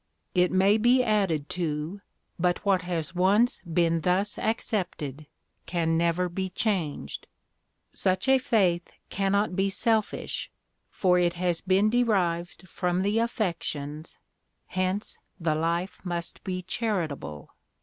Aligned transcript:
It 0.33 0.51
may 0.51 0.79
be 0.79 1.03
added 1.03 1.47
to, 1.49 2.01
but 2.39 2.65
what 2.65 2.81
has 2.81 3.13
once 3.13 3.61
been 3.71 4.01
thus 4.01 4.39
accepted 4.39 5.27
can 5.67 5.95
never 5.95 6.27
be 6.27 6.49
changed. 6.49 7.27
Such 7.91 8.27
a 8.27 8.39
faith 8.39 8.93
cannot 9.11 9.55
be 9.55 9.69
selfish, 9.69 10.49
for 10.89 11.19
it 11.19 11.35
has 11.35 11.61
been 11.61 11.91
derived 11.91 12.67
from 12.67 13.01
the 13.01 13.19
affections, 13.19 14.17
hence 14.69 15.19
the 15.39 15.53
life 15.53 15.99
must 16.03 16.43
be 16.43 16.63
charitable. 16.63 17.51